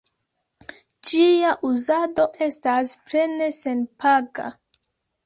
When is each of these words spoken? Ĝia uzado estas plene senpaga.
Ĝia 1.09 1.51
uzado 1.69 2.25
estas 2.45 2.95
plene 3.13 3.51
senpaga. 3.59 4.49